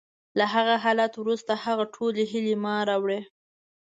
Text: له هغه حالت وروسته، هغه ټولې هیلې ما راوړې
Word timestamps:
له 0.37 0.45
هغه 0.53 0.75
حالت 0.83 1.13
وروسته، 1.17 1.51
هغه 1.65 1.85
ټولې 1.95 2.23
هیلې 2.31 2.55
ما 2.63 2.75
راوړې 2.89 3.21